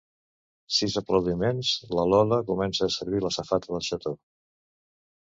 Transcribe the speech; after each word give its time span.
Sis 0.77 0.95
aplaudiments 1.01 1.75
la 1.99 2.07
Lola 2.15 2.41
comença 2.51 2.91
a 2.91 2.93
servir 2.99 3.25
la 3.29 3.35
safata 3.39 3.75
del 3.77 3.89
xató. 3.93 4.19